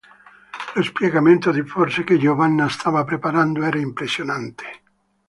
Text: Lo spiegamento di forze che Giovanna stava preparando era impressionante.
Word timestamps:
Lo 0.73 0.81
spiegamento 0.81 1.51
di 1.51 1.61
forze 1.61 2.03
che 2.03 2.17
Giovanna 2.17 2.67
stava 2.69 3.03
preparando 3.03 3.61
era 3.61 3.77
impressionante. 3.77 4.65